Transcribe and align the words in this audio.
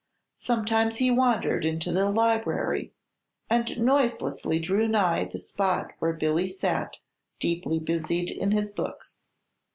Sometimes 0.39 0.97
he 0.97 1.11
wandered 1.11 1.63
into 1.63 1.91
the 1.91 2.09
library, 2.09 2.91
and 3.51 3.79
noiselessly 3.79 4.57
drew 4.57 4.87
nigh 4.87 5.25
the 5.25 5.37
spot 5.37 5.91
where 5.99 6.11
Billy 6.11 6.47
sat 6.47 6.97
deeply 7.39 7.77
busied 7.77 8.31
in 8.31 8.49
his 8.51 8.71
books. 8.71 9.25